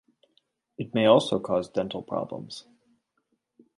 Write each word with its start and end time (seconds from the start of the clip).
It 0.79 0.95
may 0.95 1.05
also 1.05 1.37
cause 1.39 1.69
dental 1.69 2.01
problems. 2.01 2.65